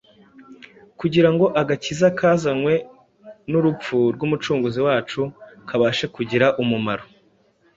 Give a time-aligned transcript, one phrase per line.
[0.99, 2.73] kugira ngo agakiza kazanywe
[3.49, 5.21] n’urupfu rw’Umucunguzi wacu
[5.67, 7.05] kabashe kugira umumaro.